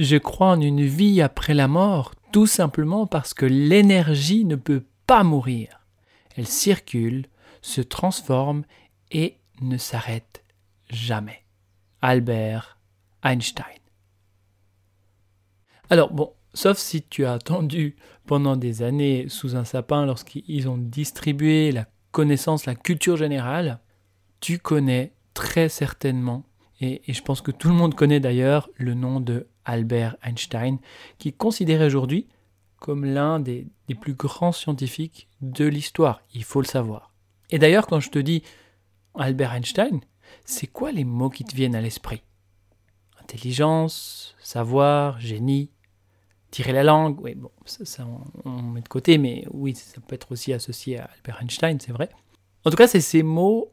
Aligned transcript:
Je 0.00 0.16
crois 0.16 0.52
en 0.52 0.60
une 0.62 0.86
vie 0.86 1.20
après 1.20 1.52
la 1.52 1.68
mort, 1.68 2.14
tout 2.32 2.46
simplement 2.46 3.06
parce 3.06 3.34
que 3.34 3.44
l'énergie 3.44 4.46
ne 4.46 4.56
peut 4.56 4.86
pas 5.06 5.24
mourir. 5.24 5.84
Elle 6.36 6.46
circule, 6.46 7.26
se 7.60 7.82
transforme 7.82 8.64
et 9.10 9.36
ne 9.60 9.76
s'arrête 9.76 10.42
jamais. 10.88 11.44
Albert 12.00 12.78
Einstein. 13.22 13.66
Alors 15.90 16.14
bon, 16.14 16.32
sauf 16.54 16.78
si 16.78 17.02
tu 17.02 17.26
as 17.26 17.34
attendu 17.34 17.96
pendant 18.24 18.56
des 18.56 18.82
années 18.82 19.26
sous 19.28 19.54
un 19.54 19.66
sapin 19.66 20.06
lorsqu'ils 20.06 20.66
ont 20.66 20.78
distribué 20.78 21.72
la 21.72 21.84
connaissance, 22.10 22.64
la 22.64 22.74
culture 22.74 23.18
générale, 23.18 23.80
tu 24.40 24.60
connais 24.60 25.12
très 25.34 25.68
certainement, 25.68 26.46
et, 26.80 27.02
je 27.06 27.20
pense 27.20 27.42
que 27.42 27.50
tout 27.50 27.68
le 27.68 27.74
monde 27.74 27.94
connaît 27.94 28.20
d'ailleurs, 28.20 28.70
le 28.76 28.94
nom 28.94 29.20
de 29.20 29.46
Albert 29.70 30.16
Einstein, 30.22 30.78
qui 31.18 31.28
est 31.28 31.36
considéré 31.36 31.86
aujourd'hui 31.86 32.26
comme 32.80 33.04
l'un 33.04 33.40
des, 33.40 33.66
plus 34.00 34.14
grands 34.14 34.52
scientifiques 34.52 35.28
de 35.42 35.66
l'histoire, 35.66 36.22
il 36.34 36.44
faut 36.44 36.60
le 36.60 36.66
savoir. 36.66 37.12
Et 37.50 37.58
d'ailleurs, 37.58 37.86
quand 37.86 38.00
je 38.00 38.10
te 38.10 38.18
dis 38.18 38.42
Albert 39.14 39.52
Einstein, 39.52 40.00
c'est 40.44 40.66
quoi 40.66 40.90
les 40.90 41.04
mots 41.04 41.28
qui 41.28 41.44
te 41.44 41.54
viennent 41.54 41.74
à 41.74 41.80
l'esprit? 41.80 42.22
Intelligence, 43.20 44.34
savoir, 44.40 45.20
génie, 45.20 45.70
tirer 46.50 46.72
la 46.72 46.82
langue, 46.82 47.20
oui, 47.20 47.34
bon, 47.34 47.50
ça, 47.64 48.06
on, 48.44 48.62
met 48.62 48.80
de 48.80 48.88
côté, 48.88 49.18
mais 49.18 49.44
oui, 49.50 49.74
ça 49.74 50.00
peut 50.00 50.14
être 50.14 50.32
aussi 50.32 50.52
associé 50.52 50.98
à 50.98 51.10
Albert 51.16 51.42
Einstein, 51.42 51.78
c'est 51.80 51.92
vrai. 51.92 52.08
En 52.64 52.70
tout 52.70 52.76
cas, 52.76 52.88
c'est 52.88 53.00
ces 53.00 53.22
mots 53.22 53.72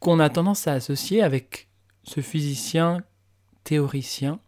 qu'on 0.00 0.18
a 0.18 0.28
tendance 0.30 0.66
à 0.66 0.72
associer 0.72 1.22
avec 1.22 1.68
ce 2.02 2.20
physicien 2.20 3.02
théoricien 3.62 4.40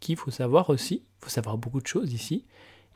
qui, 0.00 0.16
faut 0.16 0.30
savoir 0.30 0.70
aussi, 0.70 1.04
faut 1.18 1.30
savoir 1.30 1.58
beaucoup 1.58 1.80
de 1.80 1.86
choses 1.86 2.12
ici, 2.12 2.46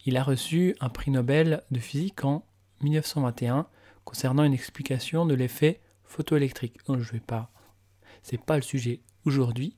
il 0.06 0.16
a 0.16 0.22
reçu 0.22 0.76
un 0.80 0.88
prix 0.88 1.10
Nobel 1.10 1.62
de 1.70 1.78
physique 1.78 2.24
en 2.24 2.44
1921 2.82 3.66
concernant 4.04 4.44
une 4.44 4.52
explication 4.52 5.24
de 5.24 5.34
l'effet 5.34 5.80
photoélectrique. 6.04 6.78
je 6.88 7.12
vais 7.12 7.20
pas, 7.20 7.50
c'est 8.22 8.40
pas 8.40 8.56
le 8.56 8.62
sujet 8.62 9.00
aujourd'hui, 9.24 9.76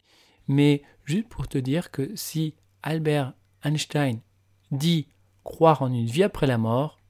mais 0.49 0.83
juste 1.05 1.29
pour 1.29 1.49
te 1.49 1.59
dire 1.59 1.91
que 1.91 2.15
si 2.17 2.55
Albert 2.83 3.35
Einstein 3.63 4.21
dit 4.71 5.09
croire 5.45 5.83
en 5.83 5.93
une 5.93 6.07
vie 6.07 6.25
après 6.25 6.47
la 6.47 6.59
mort, 6.59 7.01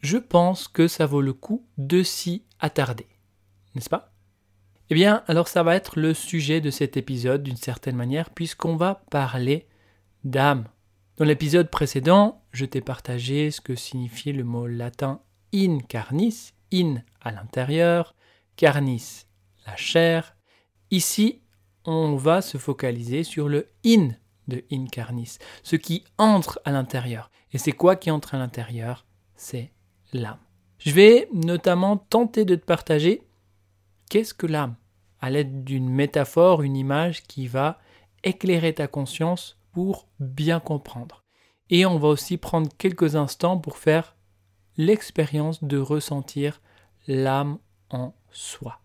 je 0.00 0.18
pense 0.18 0.68
que 0.68 0.86
ça 0.86 1.06
vaut 1.06 1.22
le 1.22 1.32
coup 1.32 1.66
de 1.78 2.02
s'y 2.02 2.44
attarder. 2.60 3.08
N'est-ce 3.74 3.90
pas? 3.90 4.13
Eh 4.90 4.94
bien, 4.94 5.22
alors 5.26 5.48
ça 5.48 5.62
va 5.62 5.74
être 5.74 5.98
le 5.98 6.12
sujet 6.12 6.60
de 6.60 6.70
cet 6.70 6.96
épisode 6.96 7.42
d'une 7.42 7.56
certaine 7.56 7.96
manière, 7.96 8.30
puisqu'on 8.30 8.76
va 8.76 9.02
parler 9.10 9.66
d'âme. 10.24 10.68
Dans 11.16 11.24
l'épisode 11.24 11.70
précédent, 11.70 12.42
je 12.52 12.64
t'ai 12.64 12.80
partagé 12.80 13.50
ce 13.50 13.60
que 13.60 13.74
signifiait 13.74 14.32
le 14.32 14.44
mot 14.44 14.66
latin 14.66 15.20
in 15.54 15.78
carnis, 15.78 16.52
in 16.72 16.96
à 17.20 17.30
l'intérieur, 17.30 18.14
carnis 18.56 19.26
la 19.66 19.76
chair. 19.76 20.36
Ici, 20.90 21.40
on 21.84 22.16
va 22.16 22.42
se 22.42 22.58
focaliser 22.58 23.24
sur 23.24 23.48
le 23.48 23.68
in 23.86 24.10
de 24.48 24.62
incarnis, 24.70 25.38
ce 25.62 25.76
qui 25.76 26.04
entre 26.18 26.60
à 26.64 26.72
l'intérieur. 26.72 27.30
Et 27.52 27.58
c'est 27.58 27.72
quoi 27.72 27.96
qui 27.96 28.10
entre 28.10 28.34
à 28.34 28.38
l'intérieur? 28.38 29.06
C'est 29.34 29.72
l'âme. 30.12 30.38
Je 30.78 30.92
vais 30.92 31.28
notamment 31.32 31.96
tenter 31.96 32.44
de 32.44 32.54
te 32.54 32.64
partager 32.64 33.22
qu'est-ce 34.14 34.32
que 34.32 34.46
l'âme, 34.46 34.76
à 35.20 35.28
l'aide 35.28 35.64
d'une 35.64 35.88
métaphore, 35.88 36.62
une 36.62 36.76
image 36.76 37.24
qui 37.24 37.48
va 37.48 37.80
éclairer 38.22 38.72
ta 38.72 38.86
conscience 38.86 39.58
pour 39.72 40.06
bien 40.20 40.60
comprendre. 40.60 41.24
Et 41.68 41.84
on 41.84 41.98
va 41.98 42.06
aussi 42.06 42.36
prendre 42.36 42.68
quelques 42.78 43.16
instants 43.16 43.58
pour 43.58 43.76
faire 43.76 44.14
l'expérience 44.76 45.64
de 45.64 45.78
ressentir 45.78 46.60
l'âme 47.08 47.58
en 47.90 48.14
soi. 48.30 48.83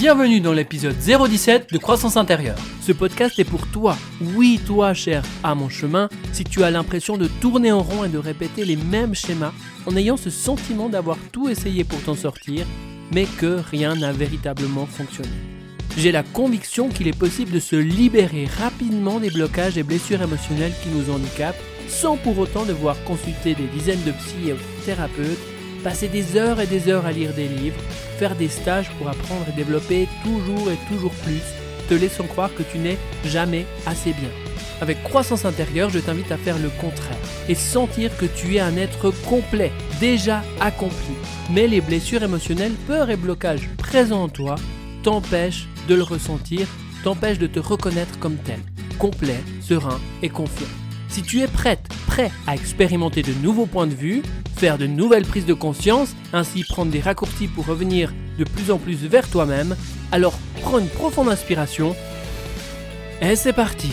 Bienvenue 0.00 0.40
dans 0.40 0.54
l'épisode 0.54 0.96
017 0.96 1.74
de 1.74 1.76
Croissance 1.76 2.16
intérieure. 2.16 2.56
Ce 2.80 2.90
podcast 2.90 3.38
est 3.38 3.44
pour 3.44 3.66
toi, 3.66 3.98
oui 4.34 4.58
toi 4.66 4.94
cher 4.94 5.22
à 5.42 5.54
mon 5.54 5.68
chemin, 5.68 6.08
si 6.32 6.42
tu 6.42 6.64
as 6.64 6.70
l'impression 6.70 7.18
de 7.18 7.28
tourner 7.28 7.70
en 7.70 7.82
rond 7.82 8.04
et 8.04 8.08
de 8.08 8.16
répéter 8.16 8.64
les 8.64 8.76
mêmes 8.76 9.14
schémas 9.14 9.52
en 9.84 9.94
ayant 9.96 10.16
ce 10.16 10.30
sentiment 10.30 10.88
d'avoir 10.88 11.18
tout 11.32 11.50
essayé 11.50 11.84
pour 11.84 12.02
t'en 12.02 12.14
sortir, 12.14 12.64
mais 13.12 13.26
que 13.26 13.60
rien 13.70 13.94
n'a 13.94 14.10
véritablement 14.10 14.86
fonctionné. 14.86 15.28
J'ai 15.98 16.12
la 16.12 16.22
conviction 16.22 16.88
qu'il 16.88 17.06
est 17.06 17.18
possible 17.18 17.50
de 17.50 17.60
se 17.60 17.76
libérer 17.76 18.46
rapidement 18.46 19.20
des 19.20 19.30
blocages 19.30 19.76
et 19.76 19.82
blessures 19.82 20.22
émotionnelles 20.22 20.72
qui 20.82 20.88
nous 20.88 21.12
handicapent 21.14 21.62
sans 21.88 22.16
pour 22.16 22.38
autant 22.38 22.64
devoir 22.64 22.96
consulter 23.04 23.54
des 23.54 23.66
dizaines 23.66 24.04
de 24.04 24.12
psy 24.12 24.50
passer 25.80 26.08
des 26.08 26.36
heures 26.36 26.60
et 26.60 26.66
des 26.66 26.88
heures 26.88 27.06
à 27.06 27.12
lire 27.12 27.32
des 27.32 27.48
livres, 27.48 27.80
faire 28.18 28.36
des 28.36 28.48
stages 28.48 28.90
pour 28.98 29.08
apprendre 29.08 29.46
et 29.48 29.56
développer 29.56 30.08
toujours 30.22 30.70
et 30.70 30.78
toujours 30.88 31.12
plus, 31.24 31.42
te 31.88 31.94
laissant 31.94 32.26
croire 32.26 32.54
que 32.54 32.62
tu 32.62 32.78
n'es 32.78 32.98
jamais 33.24 33.66
assez 33.86 34.12
bien. 34.12 34.28
Avec 34.80 35.02
croissance 35.02 35.44
intérieure, 35.44 35.90
je 35.90 35.98
t'invite 35.98 36.32
à 36.32 36.38
faire 36.38 36.58
le 36.58 36.70
contraire 36.80 37.18
et 37.48 37.54
sentir 37.54 38.16
que 38.16 38.24
tu 38.24 38.56
es 38.56 38.60
un 38.60 38.76
être 38.76 39.10
complet, 39.26 39.72
déjà 40.00 40.42
accompli. 40.60 41.14
Mais 41.50 41.66
les 41.66 41.80
blessures 41.80 42.22
émotionnelles, 42.22 42.74
peurs 42.86 43.10
et 43.10 43.16
blocages 43.16 43.68
présents 43.76 44.24
en 44.24 44.28
toi 44.28 44.54
t'empêchent 45.02 45.68
de 45.88 45.94
le 45.94 46.02
ressentir, 46.02 46.66
t'empêchent 47.04 47.38
de 47.38 47.46
te 47.46 47.58
reconnaître 47.58 48.18
comme 48.18 48.36
tel, 48.36 48.60
complet, 48.98 49.40
serein 49.60 50.00
et 50.22 50.28
confiant. 50.28 50.66
Si 51.08 51.22
tu 51.22 51.40
es 51.40 51.48
prête, 51.48 51.88
prêt 52.06 52.30
à 52.46 52.54
expérimenter 52.54 53.22
de 53.22 53.32
nouveaux 53.42 53.66
points 53.66 53.88
de 53.88 53.94
vue, 53.94 54.22
faire 54.60 54.76
de 54.76 54.86
nouvelles 54.86 55.24
prises 55.24 55.46
de 55.46 55.54
conscience, 55.54 56.14
ainsi 56.34 56.64
prendre 56.64 56.92
des 56.92 57.00
raccourcis 57.00 57.48
pour 57.48 57.64
revenir 57.64 58.12
de 58.38 58.44
plus 58.44 58.70
en 58.70 58.76
plus 58.76 59.06
vers 59.06 59.26
toi-même, 59.26 59.74
alors 60.12 60.38
prends 60.60 60.78
une 60.78 60.86
profonde 60.88 61.30
inspiration. 61.30 61.96
Et 63.22 63.36
c'est 63.36 63.54
parti. 63.54 63.88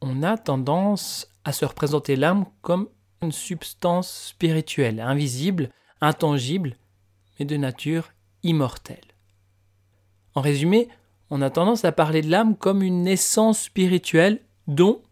on 0.00 0.22
a 0.22 0.38
tendance 0.38 1.28
à 1.44 1.52
se 1.52 1.64
représenter 1.64 2.16
l'âme 2.16 2.46
comme 2.62 2.88
une 3.22 3.32
substance 3.32 4.28
spirituelle, 4.28 5.00
invisible, 5.00 5.70
intangible, 6.00 6.76
mais 7.38 7.46
de 7.46 7.56
nature 7.56 8.10
immortelle. 8.42 9.14
En 10.34 10.40
résumé, 10.40 10.88
on 11.30 11.42
a 11.42 11.50
tendance 11.50 11.84
à 11.84 11.92
parler 11.92 12.22
de 12.22 12.30
l'âme 12.30 12.56
comme 12.56 12.82
une 12.82 13.06
essence 13.06 13.62
spirituelle 13.62 14.40
dont 14.66 15.02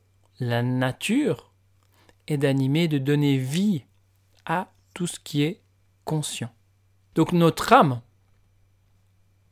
la 0.40 0.62
nature 0.62 1.52
est 2.26 2.38
d'animer, 2.38 2.88
de 2.88 2.98
donner 2.98 3.38
vie 3.38 3.84
à 4.44 4.72
tout 4.94 5.06
ce 5.06 5.20
qui 5.20 5.42
est 5.42 5.62
conscient. 6.04 6.50
Donc 7.14 7.32
notre 7.32 7.72
âme, 7.72 8.00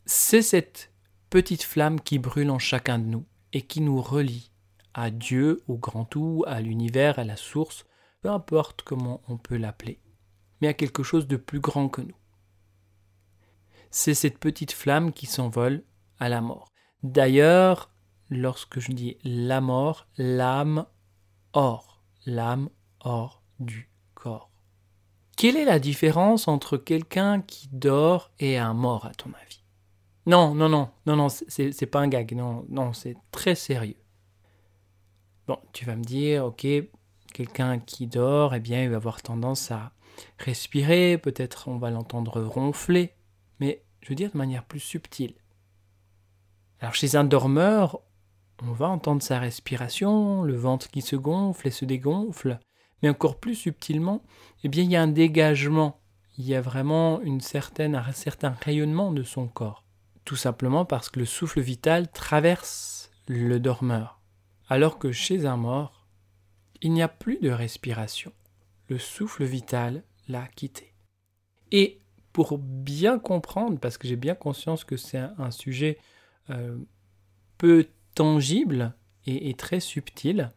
c'est 0.07 0.43
cette 0.43 0.93
petite 1.31 1.63
flamme 1.63 2.01
qui 2.01 2.19
brûle 2.19 2.51
en 2.51 2.59
chacun 2.59 2.99
de 2.99 3.05
nous 3.05 3.25
et 3.53 3.63
qui 3.63 3.81
nous 3.81 4.01
relie 4.01 4.51
à 4.95 5.11
Dieu, 5.11 5.63
au 5.67 5.77
grand 5.77 6.05
tout, 6.05 6.45
à 6.47 6.61
l'univers, 6.61 7.19
à 7.19 7.25
la 7.25 7.37
source, 7.37 7.85
peu 8.23 8.31
importe 8.31 8.83
comment 8.83 9.21
on 9.29 9.37
peut 9.37 9.57
l'appeler, 9.57 9.99
mais 10.61 10.69
à 10.69 10.75
quelque 10.75 11.03
chose 11.03 11.27
de 11.27 11.37
plus 11.37 11.61
grand 11.61 11.89
que 11.89 12.01
nous. 12.01 12.17
C'est 13.91 14.15
cette 14.15 14.39
petite 14.39 14.73
flamme 14.73 15.13
qui 15.13 15.27
s'envole 15.27 15.83
à 16.19 16.29
la 16.29 16.41
mort. 16.41 16.73
D'ailleurs, 17.03 17.91
lorsque 18.31 18.81
je 18.81 18.93
dis 18.93 19.19
la 19.25 19.61
mort, 19.61 20.07
l'âme 20.17 20.87
hors, 21.53 22.03
l'âme 22.27 22.71
hors 23.01 23.43
du 23.61 23.91
corps. 24.15 24.51
Quelle 25.37 25.57
est 25.57 25.65
la 25.65 25.79
différence 25.79 26.49
entre 26.49 26.77
quelqu'un 26.77 27.41
qui 27.41 27.69
dort 27.73 28.31
et 28.39 28.57
un 28.57 28.75
mort, 28.75 29.07
à 29.07 29.15
ton 29.15 29.31
avis? 29.43 29.65
Non, 30.27 30.55
non, 30.55 30.69
non, 30.69 30.91
non, 31.07 31.17
non, 31.17 31.29
c'est 31.29 31.87
pas 31.87 32.01
un 32.01 32.09
gag, 32.09 32.35
non, 32.35 32.65
non, 32.69 32.93
c'est 32.93 33.17
très 33.31 33.55
sérieux. 33.55 34.01
Bon, 35.47 35.59
tu 35.73 35.85
vas 35.85 35.97
me 35.97 36.05
dire, 36.05 36.47
ok, 36.47 36.67
quelqu'un 37.35 37.79
qui 37.79 38.07
dort, 38.07 38.55
eh 38.55 38.61
bien, 38.61 38.83
il 38.83 38.91
va 38.91 38.97
avoir 38.97 39.21
tendance 39.21 39.71
à 39.71 39.93
respirer, 40.39 41.19
peut-être 41.19 41.69
on 41.69 41.77
va 41.77 41.91
l'entendre 41.91 42.41
ronfler, 42.43 43.15
mais 43.61 43.85
je 44.01 44.09
veux 44.09 44.15
dire 44.15 44.31
de 44.33 44.39
manière 44.39 44.65
plus 44.65 44.81
subtile. 44.81 45.35
Alors 46.85 46.95
chez 46.95 47.17
un 47.17 47.25
dormeur, 47.25 48.03
on 48.63 48.73
va 48.73 48.91
entendre 48.91 49.23
sa 49.23 49.39
respiration, 49.39 50.43
le 50.43 50.55
ventre 50.55 50.91
qui 50.91 51.01
se 51.01 51.17
gonfle 51.17 51.69
et 51.69 51.71
se 51.71 51.87
dégonfle, 51.87 52.59
mais 53.03 53.09
encore 53.09 53.41
plus 53.41 53.55
subtilement, 53.55 54.23
eh 54.65 54.69
bien 54.69 54.85
il 54.85 54.91
y 54.91 54.97
a 54.97 55.01
un 55.01 55.09
dégagement, 55.09 56.03
il 56.37 56.45
y 56.45 56.55
a 56.55 56.61
vraiment 56.61 57.23
une 57.23 57.41
certaine, 57.41 57.95
un 57.95 58.13
certain 58.13 58.51
rayonnement 58.51 59.13
de 59.13 59.23
son 59.23 59.49
corps, 59.49 59.83
tout 60.27 60.37
simplement 60.37 60.85
parce 60.85 61.09
que 61.09 61.21
le 61.21 61.25
souffle 61.25 61.63
vital 61.63 62.13
traverse 62.13 63.11
le 63.29 63.59
dormeur, 63.61 64.21
alors 64.69 64.99
que 64.99 65.11
chez 65.11 65.47
un 65.47 65.57
mort, 65.57 66.07
il 66.83 66.93
n'y 66.93 67.01
a 67.01 67.09
plus 67.09 67.39
de 67.39 67.49
respiration, 67.49 68.35
le 68.89 68.99
souffle 68.99 69.45
vital 69.45 70.05
l'a 70.29 70.49
quitté. 70.49 70.93
Et 71.73 72.03
pour 72.35 72.59
bien 72.59 73.19
comprendre, 73.19 73.79
parce 73.79 73.97
que 73.97 74.07
j'ai 74.07 74.17
bien 74.17 74.35
conscience 74.35 74.85
que 74.85 74.99
c'est 74.99 75.23
un, 75.39 75.51
sujet 75.51 75.97
euh, 76.51 76.77
peu 77.59 77.87
tangible 78.15 78.95
et, 79.27 79.55
très 79.55 79.81
subtil. 79.81 80.51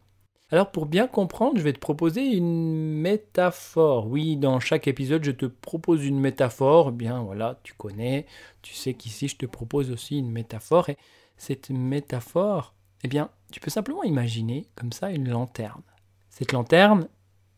Alors 0.50 0.70
pour 0.70 0.86
bien 0.86 1.06
comprendre, 1.06 1.58
je 1.58 1.62
vais 1.62 1.72
te 1.72 1.78
proposer 1.78 2.24
une 2.24 3.00
métaphore. 3.00 4.06
Oui, 4.06 4.36
dans 4.36 4.60
chaque 4.60 4.88
épisode, 4.88 5.24
je 5.24 5.30
te 5.30 5.46
propose 5.46 6.04
une 6.06 6.20
métaphore. 6.20 6.88
Eh 6.90 6.96
bien 6.96 7.22
voilà, 7.22 7.60
tu 7.62 7.74
connais, 7.74 8.26
tu 8.62 8.74
sais 8.74 8.94
qu'ici, 8.94 9.28
je 9.28 9.36
te 9.36 9.46
propose 9.46 9.90
aussi 9.90 10.18
une 10.18 10.30
métaphore. 10.30 10.88
Et 10.88 10.96
cette 11.36 11.70
métaphore, 11.70 12.74
eh 13.04 13.08
bien, 13.08 13.30
tu 13.52 13.60
peux 13.60 13.70
simplement 13.70 14.02
imaginer 14.04 14.66
comme 14.74 14.92
ça 14.92 15.10
une 15.10 15.28
lanterne. 15.28 15.82
Cette 16.30 16.52
lanterne, 16.52 17.08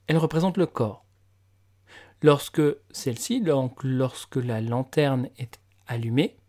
elle 0.07 0.19
représente 0.19 0.57
le 0.57 0.67
corps. 0.67 1.05
Lorsque 2.23 2.63
celle-ci, 2.91 3.41
donc 3.41 3.83
lorsque 3.83 4.37
la 4.37 4.61
lanterne 4.61 5.29
est 5.39 5.59
allumée, 5.87 6.40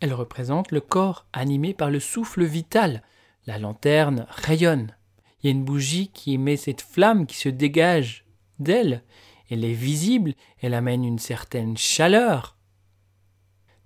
elle 0.00 0.14
représente 0.14 0.72
le 0.72 0.80
corps 0.80 1.26
animé 1.32 1.74
par 1.74 1.90
le 1.90 2.00
souffle 2.00 2.44
vital. 2.44 3.02
La 3.46 3.58
lanterne 3.58 4.26
rayonne. 4.30 4.96
Il 5.42 5.46
y 5.46 5.48
a 5.48 5.52
une 5.52 5.64
bougie 5.64 6.08
qui 6.08 6.34
émet 6.34 6.56
cette 6.56 6.80
flamme 6.80 7.26
qui 7.26 7.36
se 7.36 7.48
dégage 7.48 8.24
d'elle. 8.58 9.04
Elle 9.50 9.64
est 9.64 9.72
visible, 9.72 10.34
elle 10.60 10.74
amène 10.74 11.04
une 11.04 11.18
certaine 11.18 11.76
chaleur. 11.76 12.56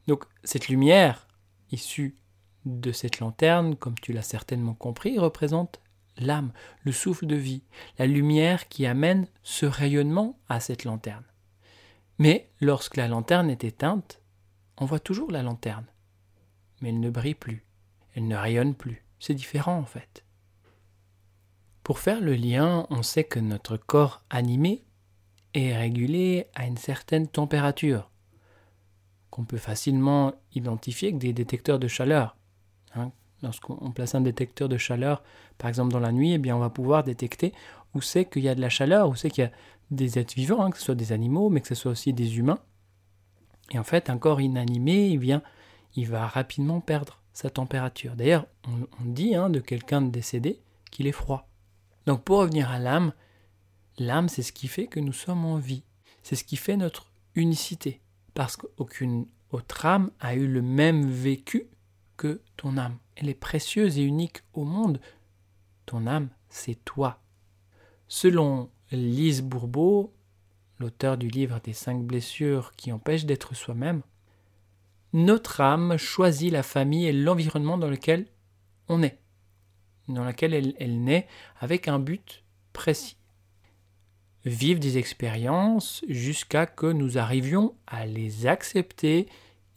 Donc 0.06 0.25
cette 0.44 0.69
lumière 0.69 1.26
issue 1.70 2.17
de 2.64 2.93
cette 2.93 3.19
lanterne, 3.19 3.76
comme 3.76 3.99
tu 3.99 4.12
l'as 4.12 4.22
certainement 4.22 4.75
compris, 4.75 5.19
représente 5.19 5.81
l'âme, 6.17 6.52
le 6.82 6.93
souffle 6.93 7.26
de 7.26 7.37
vie, 7.37 7.62
la 7.99 8.06
lumière 8.06 8.69
qui 8.69 8.87
amène 8.87 9.26
ce 9.43 9.67
rayonnement 9.67 10.38
à 10.49 10.60
cette 10.60 10.84
lanterne. 10.84 11.25
Mais 12.19 12.50
lorsque 12.60 12.96
la 12.96 13.08
lanterne 13.08 13.50
est 13.50 13.64
éteinte, 13.64 14.20
on 14.78 14.84
voit 14.84 15.00
toujours 15.00 15.31
la 15.31 15.43
lanterne 15.43 15.87
mais 16.84 16.90
elle 16.90 17.00
ne 17.00 17.08
brille 17.08 17.34
plus, 17.34 17.64
elle 18.14 18.28
ne 18.28 18.36
rayonne 18.36 18.75
plus. 18.75 19.06
C'est 19.19 19.32
différent 19.32 19.78
en 19.78 19.86
fait. 19.86 20.22
Pour 21.82 21.98
faire 21.98 22.20
le 22.20 22.34
lien, 22.34 22.86
on 22.90 23.02
sait 23.02 23.25
que 23.25 23.38
notre 23.38 23.78
corps 23.78 24.22
animé 24.28 24.84
est 25.54 25.75
régulé 25.75 26.46
à 26.54 26.66
une 26.66 26.76
certaine 26.76 27.26
température, 27.26 28.10
qu'on 29.31 29.46
peut 29.46 29.56
facilement 29.56 30.34
identifier 30.52 31.08
avec 31.08 31.19
des 31.19 31.32
détecteurs 31.32 31.78
de 31.78 31.88
chaleur. 31.88 32.36
Hein. 32.94 33.12
Lorsqu'on 33.42 33.90
place 33.90 34.14
un 34.14 34.20
détecteur 34.20 34.69
de 34.69 34.76
chaleur, 34.76 35.22
par 35.56 35.69
exemple 35.69 35.90
dans 35.90 36.00
la 36.00 36.12
nuit, 36.12 36.34
eh 36.34 36.38
bien 36.38 36.54
on 36.54 36.60
va 36.60 36.70
pouvoir 36.70 37.02
détecter 37.02 37.54
où 37.94 38.02
c'est 38.02 38.26
qu'il 38.26 38.42
y 38.42 38.48
a 38.50 38.54
de 38.54 38.60
la 38.60 38.69
chaleur, 38.69 39.08
où 39.08 39.14
c'est 39.14 39.31
qu'il 39.31 39.44
y 39.44 39.46
a 39.46 39.52
des 39.90 40.19
êtres 40.19 40.34
vivants, 40.34 40.62
hein, 40.62 40.70
que 40.70 40.76
ce 40.76 40.84
soit 40.84 40.94
des 40.94 41.12
animaux, 41.12 41.48
mais 41.48 41.62
que 41.62 41.69
ce 41.69 41.75
soit 41.75 41.92
aussi 41.92 42.12
des 42.12 42.36
humains. 42.36 42.58
Et 43.70 43.78
en 43.78 43.84
fait, 43.84 44.10
un 44.10 44.19
corps 44.19 44.42
inanimé, 44.42 45.08
il 45.08 45.19
vient 45.19 45.42
il 45.96 46.08
va 46.08 46.26
rapidement 46.26 46.81
perdre 46.81 47.20
sa 47.32 47.50
température. 47.50 48.17
D'ailleurs, 48.17 48.46
on, 48.67 49.05
dit 49.05 49.35
hein, 49.35 49.50
de 49.50 49.61
quelqu'un 49.61 50.02
de 50.02 50.11
décédé 50.11 50.61
qu'il 50.91 51.06
est 51.06 51.12
froid. 51.12 51.49
Donc 52.06 52.23
pour 52.23 52.38
revenir 52.38 52.70
à 52.70 52.79
l'âme, 52.79 53.12
l'âme 53.99 54.29
c'est 54.29 54.43
ce 54.43 54.52
qui 54.52 54.69
fait 54.69 54.87
que 54.87 55.00
nous 55.00 55.12
sommes 55.12 55.44
en 55.44 55.58
vie. 55.58 55.85
C'est 56.23 56.37
ce 56.37 56.44
qui 56.44 56.56
fait 56.56 56.76
notre 56.76 57.11
unicité. 57.35 58.00
Parce 58.35 58.56
qu'aucune 58.56 59.26
autre 59.50 59.87
âme 59.87 60.11
a 60.20 60.35
eu 60.35 60.46
le 60.46 60.62
même 60.62 61.08
vécu 61.08 61.69
que 62.17 62.41
ton 62.56 62.76
âme. 62.76 62.99
Elle 63.17 63.29
est 63.29 63.35
précieuse 63.35 63.99
et 63.99 64.02
unique 64.02 64.43
au 64.52 64.64
monde. 64.64 65.00
Ton 65.87 66.06
âme, 66.06 66.29
c'est 66.49 66.85
toi. 66.85 67.20
Selon 68.08 68.70
Lise 68.91 69.43
Bourbeau, 69.43 70.12
l'auteur 70.79 71.17
du 71.17 71.29
livre 71.29 71.61
des 71.62 71.73
cinq 71.73 72.02
blessures 72.02 72.73
qui 72.76 72.93
empêchent 72.93 73.26
d'être 73.26 73.55
soi-même, 73.55 74.03
notre 75.14 75.60
âme 75.60 75.96
choisit 75.96 76.52
la 76.52 76.64
famille 76.64 77.06
et 77.06 77.12
l'environnement 77.12 77.78
dans 77.78 77.88
lequel 77.88 78.26
on 78.88 79.00
est, 79.02 79.20
dans 80.08 80.24
lequel 80.24 80.74
elle, 80.78 81.04
naît 81.04 81.28
avec 81.60 81.86
un 81.86 82.00
but 82.00 82.42
précis. 82.72 83.16
Vivre 84.44 84.80
des 84.80 84.98
expériences 84.98 86.04
jusqu'à 86.08 86.66
que 86.66 86.86
nous 86.86 87.16
arrivions 87.16 87.76
à 87.86 88.06
les 88.06 88.46
accepter 88.46 89.28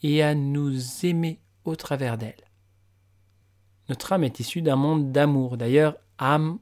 et 0.02 0.24
à 0.24 0.34
nous 0.34 1.06
aimer 1.06 1.40
au 1.66 1.76
travers 1.76 2.18
d'elles. 2.18 2.34
Notre 3.90 4.14
âme 4.14 4.24
est 4.24 4.40
issue 4.40 4.64
d'un 4.64 4.76
monde 4.76 5.12
d'amour. 5.12 5.56
D'ailleurs, 5.56 5.98
âme, 6.18 6.58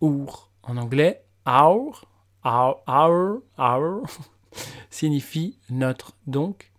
our, 0.00 0.52
en 0.62 0.76
anglais, 0.76 1.24
our, 1.44 2.06
our, 2.44 2.82
our, 2.86 3.42
our 3.58 4.04
signifie 4.90 5.58
notre. 5.68 6.16
Donc, 6.26 6.71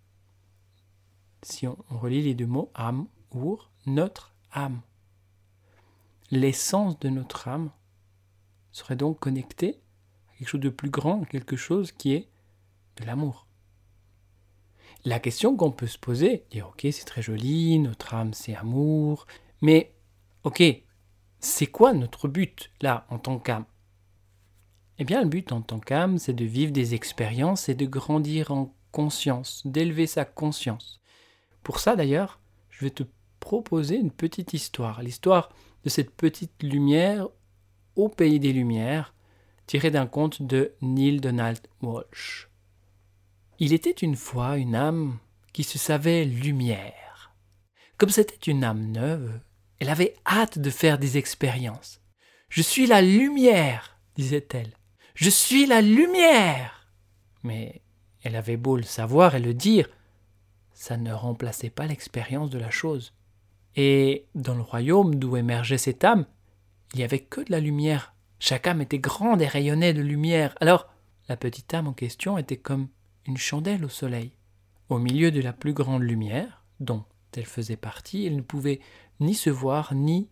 si 1.44 1.66
on, 1.66 1.76
relie 1.90 2.22
les 2.22 2.34
deux 2.34 2.46
mots, 2.46 2.70
âme, 2.74 3.06
ou 3.32 3.58
notre 3.86 4.34
âme. 4.52 4.80
L'essence 6.30 6.98
de 7.00 7.08
notre 7.08 7.48
âme 7.48 7.70
serait 8.72 8.96
donc 8.96 9.20
connectée 9.20 9.80
à 10.28 10.38
quelque 10.38 10.48
chose 10.48 10.60
de 10.60 10.68
plus 10.70 10.90
grand, 10.90 11.24
quelque 11.24 11.56
chose 11.56 11.92
qui 11.92 12.12
est 12.12 12.28
de 12.96 13.04
l'amour. 13.04 13.46
La 15.04 15.20
question 15.20 15.56
qu'on 15.56 15.70
peut 15.70 15.86
se 15.86 15.98
poser, 15.98 16.44
dire 16.50 16.68
ok 16.68 16.86
c'est 16.90 17.04
très 17.04 17.22
joli, 17.22 17.78
notre 17.78 18.14
âme 18.14 18.32
c'est 18.32 18.54
amour, 18.54 19.26
mais 19.60 19.94
ok, 20.44 20.62
c'est 21.40 21.66
quoi 21.66 21.92
notre 21.92 22.26
but 22.26 22.70
là 22.80 23.06
en 23.10 23.18
tant 23.18 23.38
qu'âme? 23.38 23.66
Eh 24.98 25.04
bien 25.04 25.22
le 25.22 25.28
but 25.28 25.52
en 25.52 25.60
tant 25.60 25.80
qu'âme 25.80 26.18
c'est 26.18 26.32
de 26.32 26.44
vivre 26.44 26.72
des 26.72 26.94
expériences 26.94 27.68
et 27.68 27.74
de 27.74 27.84
grandir 27.84 28.50
en 28.50 28.74
conscience, 28.92 29.62
d'élever 29.66 30.06
sa 30.06 30.24
conscience. 30.24 31.00
Pour 31.64 31.80
ça 31.80 31.96
d'ailleurs, 31.96 32.38
je 32.68 32.84
vais 32.84 32.90
te 32.90 33.02
proposer 33.40 33.96
une 33.96 34.12
petite 34.12 34.52
histoire, 34.52 35.02
l'histoire 35.02 35.48
de 35.82 35.88
cette 35.88 36.10
petite 36.10 36.62
lumière 36.62 37.26
au 37.96 38.08
pays 38.08 38.38
des 38.38 38.52
lumières, 38.52 39.14
tirée 39.66 39.90
d'un 39.90 40.06
conte 40.06 40.42
de 40.42 40.74
Neil 40.82 41.20
Donald 41.20 41.60
Walsh. 41.82 42.50
Il 43.58 43.72
était 43.72 43.90
une 43.90 44.16
fois 44.16 44.58
une 44.58 44.74
âme 44.74 45.18
qui 45.52 45.64
se 45.64 45.78
savait 45.78 46.24
lumière. 46.24 47.34
Comme 47.96 48.10
c'était 48.10 48.50
une 48.50 48.62
âme 48.62 48.90
neuve, 48.90 49.40
elle 49.78 49.88
avait 49.88 50.14
hâte 50.26 50.58
de 50.58 50.70
faire 50.70 50.98
des 50.98 51.16
expériences. 51.16 52.00
Je 52.50 52.60
suis 52.60 52.86
la 52.86 53.00
lumière, 53.00 53.98
disait-elle. 54.16 54.74
Je 55.14 55.30
suis 55.30 55.64
la 55.66 55.80
lumière 55.80 56.92
Mais 57.42 57.80
elle 58.22 58.36
avait 58.36 58.56
beau 58.56 58.76
le 58.76 58.82
savoir 58.82 59.34
et 59.34 59.40
le 59.40 59.54
dire, 59.54 59.88
ça 60.74 60.96
ne 60.96 61.12
remplaçait 61.12 61.70
pas 61.70 61.86
l'expérience 61.86 62.50
de 62.50 62.58
la 62.58 62.70
chose. 62.70 63.14
Et 63.76 64.26
dans 64.34 64.54
le 64.54 64.62
royaume 64.62 65.14
d'où 65.14 65.36
émergeait 65.36 65.78
cette 65.78 66.04
âme, 66.04 66.26
il 66.92 66.98
n'y 66.98 67.04
avait 67.04 67.20
que 67.20 67.40
de 67.40 67.50
la 67.50 67.60
lumière. 67.60 68.14
Chaque 68.38 68.66
âme 68.66 68.82
était 68.82 68.98
grande 68.98 69.40
et 69.40 69.46
rayonnait 69.46 69.94
de 69.94 70.02
lumière. 70.02 70.54
Alors, 70.60 70.88
la 71.28 71.36
petite 71.36 71.72
âme 71.72 71.88
en 71.88 71.92
question 71.92 72.36
était 72.36 72.56
comme 72.56 72.88
une 73.26 73.36
chandelle 73.36 73.84
au 73.84 73.88
soleil. 73.88 74.32
Au 74.88 74.98
milieu 74.98 75.30
de 75.30 75.40
la 75.40 75.52
plus 75.52 75.72
grande 75.72 76.02
lumière, 76.02 76.62
dont 76.80 77.04
elle 77.36 77.46
faisait 77.46 77.76
partie, 77.76 78.26
elle 78.26 78.36
ne 78.36 78.42
pouvait 78.42 78.80
ni 79.20 79.34
se 79.34 79.50
voir, 79.50 79.94
ni 79.94 80.28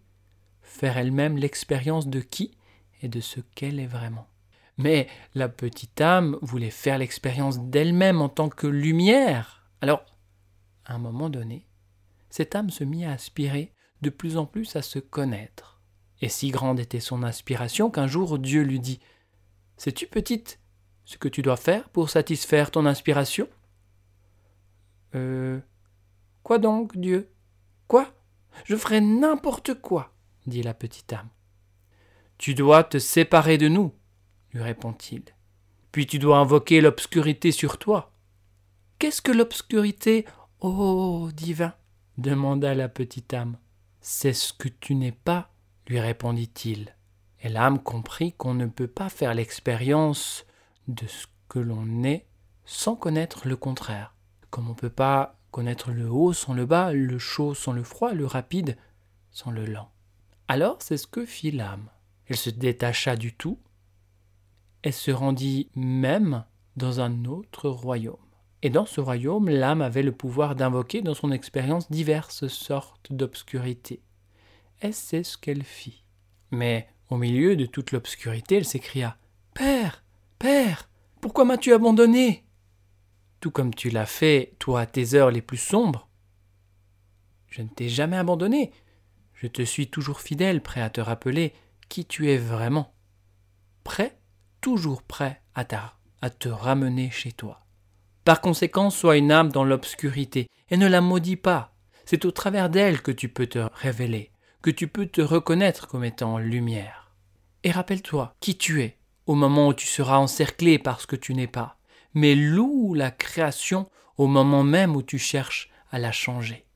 faire 0.60 0.98
elle-même 0.98 1.36
l'expérience 1.36 2.06
de 2.06 2.20
qui 2.20 2.52
et 3.00 3.08
de 3.08 3.20
ce 3.20 3.40
qu'elle 3.54 3.80
est 3.80 3.86
vraiment. 3.86 4.28
Mais 4.78 5.08
la 5.34 5.48
petite 5.48 6.00
âme 6.00 6.38
voulait 6.42 6.70
faire 6.70 6.98
l'expérience 6.98 7.60
d'elle-même 7.60 8.20
en 8.20 8.28
tant 8.28 8.48
que 8.48 8.66
lumière. 8.66 9.64
Alors, 9.80 10.04
à 10.84 10.94
un 10.94 10.98
moment 10.98 11.30
donné, 11.30 11.66
cette 12.30 12.54
âme 12.54 12.70
se 12.70 12.84
mit 12.84 13.04
à 13.04 13.12
aspirer 13.12 13.72
de 14.00 14.10
plus 14.10 14.36
en 14.36 14.46
plus 14.46 14.76
à 14.76 14.82
se 14.82 14.98
connaître. 14.98 15.80
Et 16.20 16.28
si 16.28 16.50
grande 16.50 16.80
était 16.80 17.00
son 17.00 17.22
aspiration 17.22 17.90
qu'un 17.90 18.06
jour 18.06 18.38
Dieu 18.38 18.62
lui 18.62 18.80
dit 18.80 19.00
Sais-tu, 19.76 20.06
petite, 20.06 20.60
ce 21.04 21.18
que 21.18 21.28
tu 21.28 21.42
dois 21.42 21.56
faire 21.56 21.88
pour 21.88 22.10
satisfaire 22.10 22.70
ton 22.70 22.86
inspiration? 22.86 23.48
Euh. 25.14 25.60
Quoi 26.42 26.58
donc, 26.58 26.96
Dieu 26.96 27.30
Quoi 27.88 28.12
Je 28.64 28.76
ferai 28.76 29.00
n'importe 29.00 29.74
quoi, 29.74 30.12
dit 30.46 30.62
la 30.62 30.74
petite 30.74 31.12
âme. 31.12 31.28
Tu 32.38 32.54
dois 32.54 32.82
te 32.84 32.98
séparer 32.98 33.58
de 33.58 33.68
nous, 33.68 33.92
lui 34.52 34.62
répond-il. 34.62 35.22
Puis 35.92 36.06
tu 36.06 36.18
dois 36.18 36.38
invoquer 36.38 36.80
l'obscurité 36.80 37.52
sur 37.52 37.78
toi. 37.78 38.12
Qu'est-ce 38.98 39.22
que 39.22 39.32
l'obscurité, 39.32 40.24
ô 40.62 41.30
divin 41.32 41.74
demanda 42.18 42.74
la 42.74 42.88
petite 42.88 43.34
âme. 43.34 43.58
C'est 44.00 44.32
ce 44.32 44.52
que 44.52 44.68
tu 44.68 44.94
n'es 44.94 45.12
pas, 45.12 45.50
lui 45.88 45.98
répondit-il. 45.98 46.94
Et 47.40 47.48
l'âme 47.48 47.80
comprit 47.82 48.32
qu'on 48.32 48.54
ne 48.54 48.66
peut 48.66 48.86
pas 48.86 49.08
faire 49.08 49.34
l'expérience 49.34 50.46
de 50.86 51.06
ce 51.06 51.26
que 51.48 51.58
l'on 51.58 52.04
est 52.04 52.26
sans 52.64 52.94
connaître 52.94 53.48
le 53.48 53.56
contraire. 53.56 54.14
Comme 54.50 54.68
on 54.68 54.72
ne 54.72 54.76
peut 54.76 54.88
pas 54.88 55.38
connaître 55.50 55.90
le 55.90 56.08
haut 56.08 56.32
sans 56.32 56.54
le 56.54 56.64
bas, 56.64 56.92
le 56.92 57.18
chaud 57.18 57.54
sans 57.54 57.72
le 57.72 57.82
froid, 57.82 58.12
le 58.12 58.26
rapide 58.26 58.78
sans 59.32 59.50
le 59.50 59.66
lent. 59.66 59.90
Alors 60.46 60.76
c'est 60.80 60.96
ce 60.96 61.08
que 61.08 61.26
fit 61.26 61.50
l'âme. 61.50 61.88
Elle 62.26 62.36
se 62.36 62.50
détacha 62.50 63.16
du 63.16 63.34
tout, 63.34 63.58
elle 64.82 64.92
se 64.92 65.10
rendit 65.10 65.70
même 65.74 66.44
dans 66.76 67.00
un 67.00 67.24
autre 67.24 67.68
royaume. 67.68 68.16
Et 68.62 68.70
dans 68.70 68.86
ce 68.86 69.00
royaume, 69.00 69.48
l'âme 69.48 69.82
avait 69.82 70.04
le 70.04 70.12
pouvoir 70.12 70.54
d'invoquer 70.54 71.02
dans 71.02 71.14
son 71.14 71.32
expérience 71.32 71.90
diverses 71.90 72.46
sortes 72.46 73.12
d'obscurité. 73.12 74.00
Et 74.82 74.92
c'est 74.92 75.24
ce 75.24 75.36
qu'elle 75.36 75.64
fit. 75.64 76.04
Mais 76.52 76.88
au 77.10 77.16
milieu 77.16 77.56
de 77.56 77.66
toute 77.66 77.90
l'obscurité, 77.90 78.56
elle 78.56 78.64
s'écria 78.64 79.16
Père, 79.54 80.04
Père, 80.38 80.88
pourquoi 81.20 81.44
m'as-tu 81.44 81.72
abandonné? 81.72 82.44
Tout 83.40 83.50
comme 83.50 83.74
tu 83.74 83.90
l'as 83.90 84.06
fait, 84.06 84.54
toi, 84.60 84.82
à 84.82 84.86
tes 84.86 85.14
heures 85.14 85.32
les 85.32 85.42
plus 85.42 85.56
sombres. 85.56 86.08
Je 87.48 87.62
ne 87.62 87.68
t'ai 87.68 87.88
jamais 87.88 88.16
abandonné. 88.16 88.72
Je 89.34 89.48
te 89.48 89.62
suis 89.62 89.88
toujours 89.88 90.20
fidèle, 90.20 90.62
prêt 90.62 90.80
à 90.80 90.90
te 90.90 91.00
rappeler 91.00 91.52
qui 91.88 92.06
tu 92.06 92.30
es 92.30 92.38
vraiment. 92.38 92.94
Prêt, 93.82 94.16
toujours 94.60 95.02
prêt 95.02 95.42
à, 95.54 95.66
à 96.22 96.30
te 96.30 96.48
ramener 96.48 97.10
chez 97.10 97.32
toi. 97.32 97.66
Par 98.24 98.40
conséquent, 98.40 98.90
sois 98.90 99.16
une 99.16 99.32
âme 99.32 99.50
dans 99.50 99.64
l'obscurité, 99.64 100.46
et 100.70 100.76
ne 100.76 100.86
la 100.86 101.00
maudis 101.00 101.36
pas. 101.36 101.74
C'est 102.04 102.24
au 102.24 102.30
travers 102.30 102.70
d'elle 102.70 103.02
que 103.02 103.10
tu 103.10 103.28
peux 103.28 103.46
te 103.46 103.58
révéler, 103.74 104.30
que 104.62 104.70
tu 104.70 104.86
peux 104.86 105.06
te 105.06 105.20
reconnaître 105.20 105.88
comme 105.88 106.04
étant 106.04 106.38
lumière. 106.38 107.12
Et 107.64 107.70
rappelle-toi 107.70 108.34
qui 108.40 108.56
tu 108.56 108.82
es, 108.82 108.98
au 109.26 109.34
moment 109.34 109.68
où 109.68 109.74
tu 109.74 109.86
seras 109.86 110.18
encerclé 110.18 110.78
par 110.78 111.00
ce 111.00 111.06
que 111.06 111.16
tu 111.16 111.34
n'es 111.34 111.46
pas, 111.46 111.78
mais 112.14 112.34
loue 112.34 112.94
la 112.94 113.10
création 113.10 113.88
au 114.16 114.26
moment 114.26 114.62
même 114.62 114.96
où 114.96 115.02
tu 115.02 115.18
cherches 115.18 115.70
à 115.90 115.98
la 115.98 116.12
changer. 116.12 116.66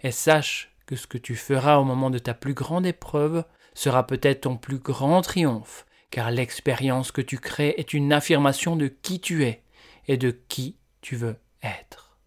Et 0.00 0.12
sache 0.12 0.74
que 0.86 0.96
ce 0.96 1.06
que 1.06 1.18
tu 1.18 1.36
feras 1.36 1.76
au 1.76 1.84
moment 1.84 2.10
de 2.10 2.18
ta 2.18 2.34
plus 2.34 2.54
grande 2.54 2.86
épreuve 2.86 3.44
sera 3.74 4.06
peut-être 4.06 4.42
ton 4.42 4.56
plus 4.56 4.78
grand 4.78 5.22
triomphe, 5.22 5.86
car 6.10 6.30
l'expérience 6.30 7.12
que 7.12 7.20
tu 7.20 7.38
crées 7.38 7.74
est 7.76 7.94
une 7.94 8.12
affirmation 8.12 8.76
de 8.76 8.88
qui 8.88 9.20
tu 9.20 9.44
es, 9.44 9.62
et 10.06 10.16
de 10.16 10.30
qui 10.30 10.76
tu 11.00 11.16
veux 11.16 11.36
être. 11.62 12.18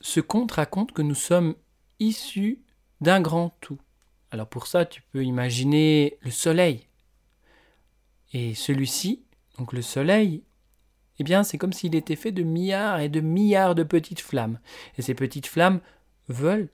Ce 0.00 0.20
conte 0.20 0.52
raconte 0.52 0.92
que 0.92 1.02
nous 1.02 1.14
sommes 1.14 1.54
issus 1.98 2.62
d'un 3.00 3.20
grand 3.20 3.50
tout. 3.60 3.78
Alors 4.30 4.48
pour 4.48 4.66
ça, 4.66 4.84
tu 4.86 5.02
peux 5.02 5.24
imaginer 5.24 6.18
le 6.22 6.30
soleil. 6.30 6.86
Et 8.32 8.54
celui-ci, 8.54 9.24
donc 9.58 9.72
le 9.72 9.82
soleil, 9.82 10.44
eh 11.18 11.24
bien, 11.24 11.42
c'est 11.42 11.58
comme 11.58 11.74
s'il 11.74 11.94
était 11.94 12.16
fait 12.16 12.32
de 12.32 12.42
milliards 12.42 13.00
et 13.00 13.10
de 13.10 13.20
milliards 13.20 13.74
de 13.74 13.82
petites 13.82 14.20
flammes. 14.20 14.58
Et 14.96 15.02
ces 15.02 15.14
petites 15.14 15.46
flammes 15.46 15.80
veulent, 16.28 16.70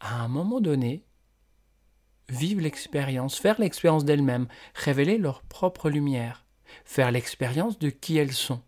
à 0.00 0.22
un 0.22 0.28
moment 0.28 0.60
donné, 0.60 1.04
vivre 2.28 2.60
l'expérience, 2.60 3.38
faire 3.38 3.60
l'expérience 3.60 4.04
d'elles-mêmes, 4.04 4.48
révéler 4.74 5.18
leur 5.18 5.42
propre 5.42 5.90
lumière, 5.90 6.44
faire 6.84 7.10
l'expérience 7.10 7.78
de 7.78 7.90
qui 7.90 8.16
elles 8.16 8.32
sont. 8.32 8.62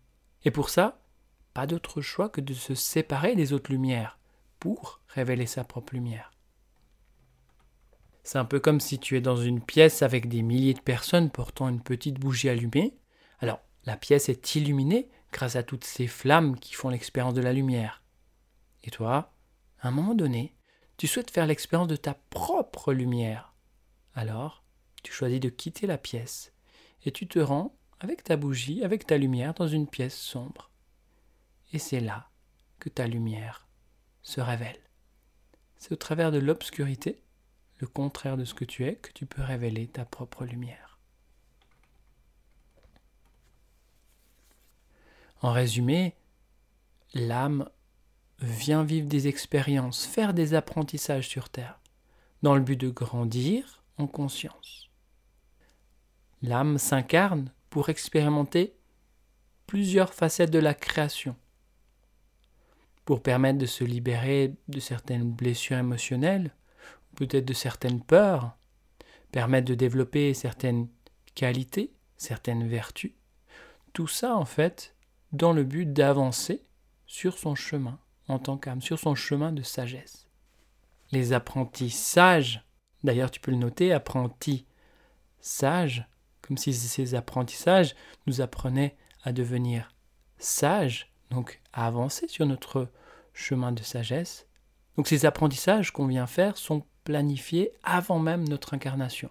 Et 0.45 0.51
pour 0.51 0.69
ça, 0.69 1.01
pas 1.53 1.67
d'autre 1.67 2.01
choix 2.01 2.29
que 2.29 2.41
de 2.41 2.53
se 2.53 2.75
séparer 2.75 3.35
des 3.35 3.53
autres 3.53 3.71
lumières 3.71 4.19
pour 4.59 5.01
révéler 5.07 5.45
sa 5.45 5.63
propre 5.63 5.93
lumière. 5.93 6.31
C'est 8.23 8.37
un 8.37 8.45
peu 8.45 8.59
comme 8.59 8.79
si 8.79 8.99
tu 8.99 9.17
es 9.17 9.21
dans 9.21 9.37
une 9.37 9.61
pièce 9.61 10.01
avec 10.03 10.29
des 10.29 10.41
milliers 10.41 10.73
de 10.73 10.81
personnes 10.81 11.31
portant 11.31 11.67
une 11.67 11.81
petite 11.81 12.19
bougie 12.19 12.49
allumée. 12.49 12.97
Alors, 13.39 13.59
la 13.85 13.97
pièce 13.97 14.29
est 14.29 14.55
illuminée 14.55 15.09
grâce 15.31 15.55
à 15.55 15.63
toutes 15.63 15.83
ces 15.83 16.07
flammes 16.07 16.59
qui 16.59 16.73
font 16.73 16.89
l'expérience 16.89 17.33
de 17.33 17.41
la 17.41 17.53
lumière. 17.53 18.03
Et 18.83 18.91
toi, 18.91 19.33
à 19.81 19.87
un 19.87 19.91
moment 19.91 20.13
donné, 20.13 20.55
tu 20.99 21.07
souhaites 21.07 21.31
faire 21.31 21.47
l'expérience 21.47 21.87
de 21.87 21.95
ta 21.95 22.13
propre 22.13 22.91
lumière. 22.91 23.53
Alors, 24.15 24.65
tu 25.01 25.13
choisis 25.13 25.39
de 25.39 25.47
quitter 25.47 25.87
la 25.87 25.97
pièce 25.97 26.51
et 27.05 27.11
tu 27.13 27.25
te 27.25 27.39
rends 27.39 27.73
avec 28.01 28.21
ta 28.21 28.35
bougie, 28.35 28.83
avec 28.83 29.07
ta 29.07 29.17
lumière 29.17 29.53
dans 29.53 29.69
une 29.69 29.87
pièce 29.87 30.17
sombre. 30.17 30.69
Et 31.71 31.79
c'est 31.79 32.01
là 32.01 32.29
que 32.79 32.89
ta 32.89 33.07
lumière 33.07 33.69
se 34.23 34.41
révèle. 34.41 34.81
C'est 35.77 35.93
au 35.93 35.95
travers 35.95 36.33
de 36.33 36.37
l'obscurité, 36.37 37.23
le 37.77 37.87
contraire 37.87 38.35
de 38.35 38.43
ce 38.43 38.53
que 38.53 38.65
tu 38.65 38.85
es, 38.85 38.97
que 38.97 39.13
tu 39.13 39.25
peux 39.25 39.41
révéler 39.41 39.87
ta 39.87 40.03
propre 40.03 40.43
lumière. 40.43 40.99
En 45.41 45.53
résumé, 45.53 46.17
l'âme 47.13 47.69
vient 48.41 48.83
vivre 48.83 49.07
des 49.07 49.27
expériences, 49.27 50.05
faire 50.05 50.33
des 50.33 50.53
apprentissages 50.53 51.27
sur 51.27 51.49
Terre, 51.49 51.79
dans 52.41 52.55
le 52.55 52.61
but 52.61 52.77
de 52.77 52.89
grandir 52.89 53.83
en 53.97 54.07
conscience. 54.07 54.89
L'âme 56.41 56.77
s'incarne 56.77 57.51
pour 57.69 57.89
expérimenter 57.89 58.75
plusieurs 59.67 60.13
facettes 60.13 60.51
de 60.51 60.59
la 60.59 60.73
création, 60.73 61.35
pour 63.05 63.21
permettre 63.21 63.59
de 63.59 63.65
se 63.65 63.83
libérer 63.83 64.55
de 64.67 64.79
certaines 64.79 65.29
blessures 65.31 65.77
émotionnelles, 65.77 66.51
peut-être 67.15 67.45
de 67.45 67.53
certaines 67.53 68.01
peurs, 68.01 68.55
permettre 69.31 69.67
de 69.67 69.75
développer 69.75 70.33
certaines 70.33 70.87
qualités, 71.35 71.93
certaines 72.17 72.67
vertus. 72.67 73.11
Tout 73.93 74.07
ça, 74.07 74.35
en 74.35 74.45
fait, 74.45 74.95
dans 75.31 75.51
le 75.51 75.63
but 75.63 75.91
d'avancer 75.91 76.65
sur 77.05 77.37
son 77.37 77.55
chemin 77.55 77.99
en 78.29 78.39
tant 78.39 78.57
qu'âme, 78.57 78.81
sur 78.81 78.99
son 78.99 79.15
chemin 79.15 79.51
de 79.51 79.61
sagesse. 79.61 80.27
Les 81.11 81.33
apprentis 81.33 81.89
sages, 81.89 82.63
d'ailleurs 83.03 83.31
tu 83.31 83.39
peux 83.39 83.51
le 83.51 83.57
noter, 83.57 83.91
apprentis 83.91 84.65
sages, 85.39 86.07
comme 86.41 86.57
si 86.57 86.73
ces 86.73 87.15
apprentissages 87.15 87.95
nous 88.27 88.41
apprenaient 88.41 88.95
à 89.23 89.33
devenir 89.33 89.93
sages, 90.37 91.11
donc 91.29 91.61
à 91.73 91.87
avancer 91.87 92.27
sur 92.27 92.45
notre 92.45 92.89
chemin 93.33 93.71
de 93.71 93.83
sagesse. 93.83 94.47
Donc 94.95 95.07
ces 95.07 95.25
apprentissages 95.25 95.91
qu'on 95.91 96.07
vient 96.07 96.27
faire 96.27 96.57
sont 96.57 96.85
planifiés 97.03 97.71
avant 97.83 98.19
même 98.19 98.47
notre 98.47 98.73
incarnation. 98.73 99.29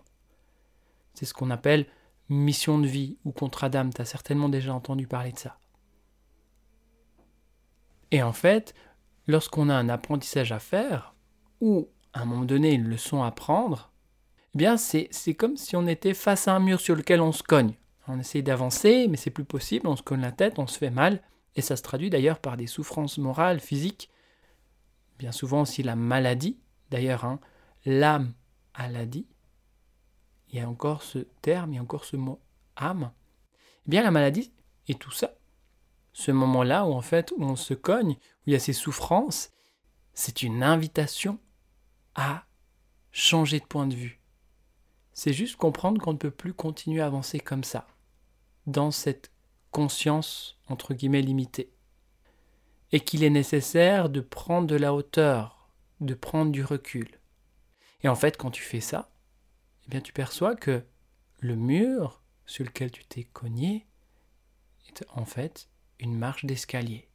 C'est 1.14 1.26
ce 1.26 1.34
qu'on 1.34 1.50
appelle 1.50 1.86
mission 2.28 2.78
de 2.78 2.86
vie 2.86 3.18
ou 3.24 3.32
contrat 3.32 3.68
d'âme, 3.68 3.92
tu 3.92 4.00
as 4.00 4.04
certainement 4.04 4.48
déjà 4.48 4.74
entendu 4.74 5.06
parler 5.06 5.32
de 5.32 5.38
ça. 5.38 5.58
Et 8.10 8.22
en 8.22 8.32
fait, 8.32 8.74
lorsqu'on 9.28 9.68
a 9.68 9.74
un 9.74 9.88
apprentissage 9.88 10.50
à 10.50 10.58
faire, 10.58 11.14
ou 11.60 11.88
à 12.12 12.22
un 12.22 12.24
moment 12.24 12.44
donné 12.44 12.72
une 12.72 12.88
leçon 12.88 13.22
à 13.22 13.28
apprendre, 13.28 13.92
eh 14.54 14.58
bien 14.58 14.76
c'est 14.76 15.34
comme 15.34 15.56
si 15.56 15.76
on 15.76 15.86
était 15.86 16.14
face 16.14 16.48
à 16.48 16.56
un 16.56 16.60
mur 16.60 16.80
sur 16.80 16.96
lequel 16.96 17.20
on 17.20 17.30
se 17.30 17.44
cogne. 17.44 17.74
On 18.08 18.18
essaye 18.18 18.42
d'avancer, 18.42 19.06
mais 19.08 19.18
c'est 19.18 19.30
plus 19.30 19.44
possible, 19.44 19.86
on 19.86 19.94
se 19.94 20.02
cogne 20.02 20.22
la 20.22 20.32
tête, 20.32 20.58
on 20.58 20.66
se 20.66 20.78
fait 20.78 20.90
mal, 20.90 21.22
et 21.54 21.60
ça 21.60 21.76
se 21.76 21.82
traduit 21.82 22.08
d'ailleurs 22.08 22.38
par 22.38 22.56
des 22.56 22.66
souffrances 22.66 23.18
morales, 23.18 23.60
physiques, 23.60 24.10
bien 25.18 25.30
souvent 25.30 25.62
aussi 25.62 25.82
la 25.82 25.94
maladie. 25.94 26.58
D'ailleurs, 26.90 27.26
hein, 27.26 27.38
l'âme 27.84 28.32
maladie, 28.78 29.26
il 30.48 30.58
y 30.58 30.62
a 30.62 30.68
encore 30.68 31.02
ce 31.02 31.18
terme, 31.42 31.72
il 31.72 31.76
y 31.76 31.78
a 31.78 31.82
encore 31.82 32.06
ce 32.06 32.16
mot 32.16 32.40
âme. 32.76 33.10
Eh 33.86 33.90
bien, 33.90 34.02
la 34.02 34.10
maladie 34.10 34.52
et 34.86 34.94
tout 34.94 35.10
ça, 35.10 35.34
ce 36.12 36.30
moment-là 36.30 36.86
où 36.86 36.92
en 36.92 37.02
fait 37.02 37.32
où 37.36 37.44
on 37.44 37.56
se 37.56 37.74
cogne, 37.74 38.16
il 38.48 38.52
y 38.52 38.54
a 38.54 38.60
ces 38.60 38.72
souffrances, 38.72 39.50
c'est 40.14 40.42
une 40.42 40.62
invitation 40.62 41.38
à 42.14 42.46
changer 43.12 43.60
de 43.60 43.66
point 43.66 43.86
de 43.86 43.94
vue. 43.94 44.22
C'est 45.12 45.34
juste 45.34 45.56
comprendre 45.56 46.00
qu'on 46.00 46.14
ne 46.14 46.18
peut 46.18 46.30
plus 46.30 46.54
continuer 46.54 47.02
à 47.02 47.06
avancer 47.06 47.40
comme 47.40 47.62
ça, 47.62 47.86
dans 48.66 48.90
cette 48.90 49.30
conscience 49.70 50.58
entre 50.66 50.94
guillemets 50.94 51.20
limitée, 51.20 51.74
et 52.90 53.00
qu'il 53.00 53.22
est 53.22 53.28
nécessaire 53.28 54.08
de 54.08 54.22
prendre 54.22 54.66
de 54.66 54.76
la 54.76 54.94
hauteur, 54.94 55.68
de 56.00 56.14
prendre 56.14 56.50
du 56.50 56.64
recul. 56.64 57.20
Et 58.02 58.08
en 58.08 58.14
fait, 58.14 58.38
quand 58.38 58.50
tu 58.50 58.62
fais 58.62 58.80
ça, 58.80 59.10
eh 59.84 59.90
bien 59.90 60.00
tu 60.00 60.14
perçois 60.14 60.56
que 60.56 60.86
le 61.40 61.54
mur 61.54 62.22
sur 62.46 62.64
lequel 62.64 62.90
tu 62.92 63.04
t'es 63.04 63.24
cogné 63.24 63.86
est 64.88 65.04
en 65.10 65.26
fait 65.26 65.68
une 65.98 66.16
marche 66.16 66.46
d'escalier, 66.46 67.07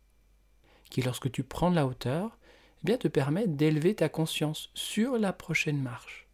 qui 0.93 1.01
lorsque 1.01 1.31
tu 1.31 1.43
prends 1.43 1.71
de 1.71 1.75
la 1.75 1.87
hauteur, 1.87 2.37
eh 2.77 2.85
bien 2.85 2.97
te 2.97 3.07
permet 3.07 3.47
d'élever 3.47 3.95
ta 3.95 4.09
conscience 4.09 4.69
sur 4.75 5.17
la 5.17 5.33
prochaine 5.33 5.81
marche. 5.81 6.27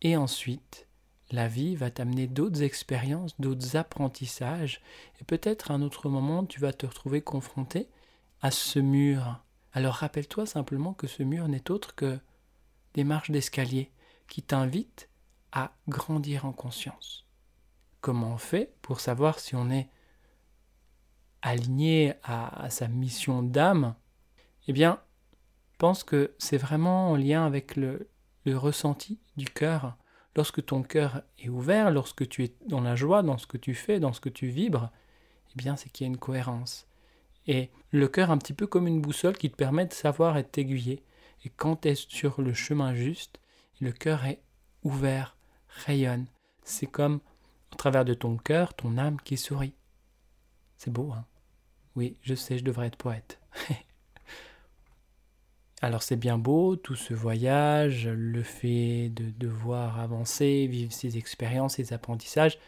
Et 0.00 0.16
ensuite, 0.16 0.88
la 1.30 1.46
vie 1.46 1.76
va 1.76 1.90
t'amener 1.90 2.26
d'autres 2.26 2.62
expériences, 2.62 3.38
d'autres 3.38 3.76
apprentissages, 3.76 4.80
et 5.20 5.24
peut-être 5.24 5.70
à 5.70 5.74
un 5.74 5.82
autre 5.82 6.08
moment, 6.08 6.46
tu 6.46 6.58
vas 6.58 6.72
te 6.72 6.86
retrouver 6.86 7.20
confronté 7.20 7.90
à 8.40 8.50
ce 8.50 8.78
mur. 8.78 9.44
Alors 9.74 9.96
rappelle-toi 9.96 10.46
simplement 10.46 10.94
que 10.94 11.06
ce 11.06 11.22
mur 11.22 11.46
n'est 11.46 11.70
autre 11.70 11.94
que 11.94 12.18
des 12.94 13.04
marches 13.04 13.30
d'escalier 13.30 13.92
qui 14.26 14.42
t'invitent 14.42 15.10
à 15.52 15.72
grandir 15.86 16.46
en 16.46 16.52
conscience. 16.52 17.26
Comment 18.00 18.32
on 18.32 18.38
fait 18.38 18.72
pour 18.80 19.00
savoir 19.00 19.38
si 19.38 19.54
on 19.54 19.70
est 19.70 19.90
aligné 21.42 22.14
à, 22.22 22.68
sa 22.70 22.88
mission 22.88 23.42
d'âme 23.42 23.94
Eh 24.66 24.72
bien, 24.72 25.00
pense 25.78 26.04
que 26.04 26.34
c'est 26.38 26.58
vraiment 26.58 27.12
en 27.12 27.16
lien 27.16 27.46
avec 27.46 27.76
le, 27.76 28.08
le 28.44 28.56
ressenti 28.56 29.18
du 29.36 29.46
cœur. 29.46 29.96
Lorsque 30.36 30.64
ton 30.64 30.82
cœur 30.82 31.22
est 31.38 31.48
ouvert, 31.48 31.90
lorsque 31.90 32.28
tu 32.28 32.44
es 32.44 32.54
dans 32.66 32.80
la 32.80 32.94
joie, 32.94 33.22
dans 33.22 33.38
ce 33.38 33.46
que 33.46 33.56
tu 33.56 33.74
fais, 33.74 34.00
dans 34.00 34.12
ce 34.12 34.20
que 34.20 34.28
tu 34.28 34.48
vibres, 34.48 34.90
eh 35.52 35.56
bien, 35.56 35.76
c'est 35.76 35.90
qu'il 35.90 36.06
y 36.06 36.10
a 36.10 36.12
une 36.12 36.18
cohérence. 36.18 36.86
Et 37.46 37.70
le 37.90 38.08
cœur, 38.08 38.30
un 38.30 38.38
petit 38.38 38.52
peu 38.52 38.66
comme 38.66 38.86
une 38.86 39.00
boussole 39.00 39.38
qui 39.38 39.50
te 39.50 39.56
permet 39.56 39.86
de 39.86 39.92
savoir 39.92 40.36
et 40.36 40.42
de 40.42 40.48
t'aiguiller. 40.48 41.02
Et 41.44 41.48
quand 41.48 41.76
tu 41.76 41.88
es 41.88 41.94
sur 41.94 42.42
le 42.42 42.52
chemin 42.52 42.94
juste, 42.94 43.40
le 43.80 43.92
cœur 43.92 44.26
est 44.26 44.42
ouvert, 44.82 45.36
rayonne. 45.68 46.26
C'est 46.62 46.86
comme 46.86 47.20
au 47.72 47.76
travers 47.76 48.04
de 48.04 48.14
ton 48.14 48.36
cœur, 48.36 48.74
ton 48.74 48.98
âme 48.98 49.18
qui 49.22 49.36
sourit. 49.36 49.74
C'est 50.78 50.92
beau, 50.92 51.12
hein 51.12 51.24
Oui, 51.96 52.16
je 52.22 52.34
sais, 52.34 52.56
je 52.56 52.64
devrais 52.64 52.86
être 52.86 52.96
poète. 52.96 53.40
Alors 55.82 56.02
c'est 56.02 56.16
bien 56.16 56.38
beau, 56.38 56.76
tout 56.76 56.94
ce 56.94 57.14
voyage, 57.14 58.08
le 58.08 58.42
fait 58.42 59.10
de 59.10 59.30
devoir 59.30 60.00
avancer, 60.00 60.66
vivre 60.68 60.92
ces 60.92 61.18
expériences, 61.18 61.74
ces 61.74 61.92
apprentissages, 61.92 62.58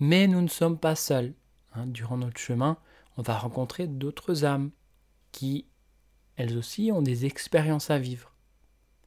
mais 0.00 0.26
nous 0.26 0.40
ne 0.40 0.48
sommes 0.48 0.78
pas 0.78 0.96
seuls. 0.96 1.34
Hein. 1.74 1.86
Durant 1.86 2.16
notre 2.16 2.40
chemin, 2.40 2.78
on 3.16 3.22
va 3.22 3.38
rencontrer 3.38 3.86
d'autres 3.86 4.44
âmes 4.44 4.70
qui, 5.30 5.66
elles 6.36 6.56
aussi, 6.56 6.90
ont 6.92 7.02
des 7.02 7.26
expériences 7.26 7.90
à 7.90 7.98
vivre. 7.98 8.32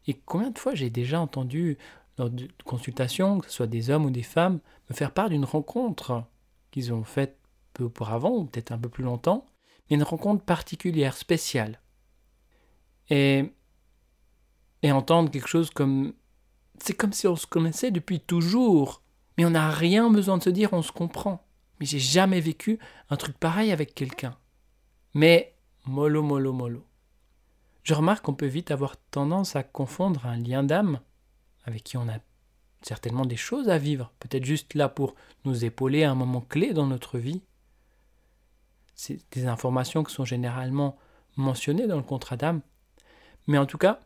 Et 0.08 0.14
combien 0.14 0.52
de 0.52 0.60
fois 0.60 0.76
j'ai 0.76 0.90
déjà 0.90 1.20
entendu 1.20 1.78
lors 2.18 2.30
de 2.30 2.48
consultations, 2.64 3.40
que 3.40 3.48
ce 3.48 3.54
soit 3.54 3.68
des 3.68 3.90
hommes 3.90 4.06
ou 4.06 4.12
des 4.12 4.24
femmes, 4.24 4.60
me 4.90 4.96
faire 4.96 5.12
part 5.12 5.30
d'une 5.30 5.46
rencontre 5.46 6.26
qu'ils 6.72 6.94
ont 6.94 7.04
faite 7.04 7.38
peu 7.76 7.84
auparavant, 7.84 8.32
ou 8.32 8.46
peut-être 8.46 8.72
un 8.72 8.78
peu 8.78 8.90
plus 8.90 9.04
longtemps, 9.04 9.46
mais 9.90 9.98
une 9.98 10.04
rencontre 10.04 10.44
particulière, 10.44 11.16
spéciale. 11.16 11.80
Et, 13.10 13.54
et 14.82 14.92
entendre 14.92 15.30
quelque 15.30 15.48
chose 15.48 15.70
comme... 15.70 16.14
C'est 16.80 16.94
comme 16.94 17.14
si 17.14 17.28
on 17.28 17.36
se 17.36 17.48
connaissait 17.48 17.92
depuis 17.92 18.20
toujours, 18.20 19.02
mais 19.38 19.46
on 19.46 19.52
n'a 19.52 19.70
rien 19.70 20.10
besoin 20.10 20.38
de 20.38 20.44
se 20.44 20.50
dire, 20.50 20.74
on 20.74 20.82
se 20.82 20.92
comprend. 20.92 21.46
Mais 21.80 21.86
j'ai 21.86 22.00
jamais 22.00 22.42
vécu 22.42 22.80
un 23.10 23.18
truc 23.18 23.38
pareil 23.38 23.72
avec 23.72 23.94
quelqu'un. 23.94 24.38
Mais 25.14 25.56
mollo, 25.86 26.24
mollo, 26.24 26.52
mollo. 26.52 26.86
Je 27.84 27.94
remarque 27.94 28.26
qu'on 28.26 28.34
peut 28.34 28.46
vite 28.46 28.72
avoir 28.72 28.98
tendance 29.12 29.56
à 29.56 29.64
confondre 29.64 30.26
un 30.26 30.38
lien 30.38 30.64
d'âme 30.64 31.00
avec 31.66 31.84
qui 31.84 31.98
on 31.98 32.10
a 32.10 32.18
certainement 32.82 33.26
des 33.26 33.36
choses 33.36 33.70
à 33.70 33.78
vivre, 33.78 34.12
peut-être 34.20 34.46
juste 34.46 34.76
là 34.76 34.90
pour 34.90 35.16
nous 35.44 35.66
épauler 35.66 36.04
à 36.04 36.12
un 36.12 36.16
moment 36.16 36.42
clé 36.42 36.74
dans 36.74 36.88
notre 36.88 37.18
vie. 37.18 37.42
C'est 38.96 39.20
des 39.32 39.46
informations 39.46 40.04
qui 40.04 40.14
sont 40.14 40.26
généralement 40.26 40.98
mentionnées 41.36 41.88
dans 41.88 41.98
le 41.98 42.04
contrat 42.04 42.38
d'âme. 42.38 42.62
Mais 43.48 43.58
en 43.58 43.66
tout 43.66 43.78
cas, 43.78 44.00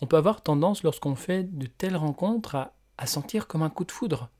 on 0.00 0.06
peut 0.06 0.16
avoir 0.16 0.42
tendance, 0.42 0.82
lorsqu'on 0.82 1.14
fait 1.14 1.44
de 1.44 1.66
telles 1.66 1.96
rencontres, 1.96 2.70
à, 2.98 3.06
sentir 3.06 3.46
comme 3.46 3.62
un 3.62 3.70
coup 3.70 3.84
de 3.84 3.92
foudre, 3.92 4.30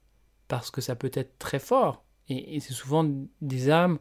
parce 0.49 0.70
que 0.70 0.81
ça 0.81 0.96
peut 0.96 1.11
être 1.14 1.38
très 1.38 1.59
fort. 1.59 2.05
Et, 2.29 2.59
c'est 2.61 2.72
souvent 2.72 3.09
des 3.40 3.70
âmes 3.70 3.99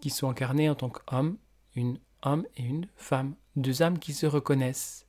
qui 0.00 0.10
sont 0.10 0.28
incarnées 0.30 0.70
en 0.70 0.74
tant 0.74 0.88
qu'homme, 0.88 1.36
une 1.74 1.98
homme 2.22 2.46
et 2.56 2.62
une 2.62 2.88
femme, 2.96 3.34
deux 3.56 3.82
âmes 3.82 3.98
qui 3.98 4.14
se 4.14 4.26
reconnaissent. 4.26 5.06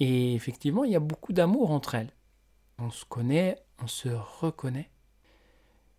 Et 0.00 0.34
effectivement, 0.34 0.84
il 0.84 0.90
y 0.90 0.96
a 0.96 1.00
beaucoup 1.00 1.32
d'amour 1.32 1.70
entre 1.70 1.94
elles. 1.94 2.12
On 2.78 2.90
se 2.90 3.04
connaît, 3.04 3.56
on 3.80 3.86
se 3.86 4.08
reconnaît. 4.08 4.90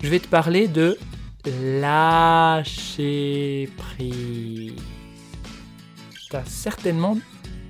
je 0.04 0.10
vais 0.10 0.20
te 0.20 0.28
parler 0.28 0.68
de 0.68 0.98
lâcher 1.80 3.70
prise. 3.78 4.74
Tu 6.30 6.36
as 6.36 6.44
certainement 6.44 7.18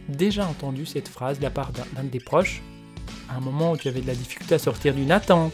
déjà 0.09 0.47
entendu 0.47 0.87
cette 0.87 1.07
phrase 1.07 1.37
de 1.37 1.43
la 1.43 1.51
part 1.51 1.71
d'un 1.71 2.03
de 2.03 2.09
tes 2.09 2.19
proches, 2.19 2.63
à 3.29 3.35
un 3.35 3.39
moment 3.39 3.71
où 3.71 3.77
tu 3.77 3.87
avais 3.87 4.01
de 4.01 4.07
la 4.07 4.15
difficulté 4.15 4.55
à 4.55 4.59
sortir 4.59 4.93
d'une 4.93 5.11
attente 5.11 5.53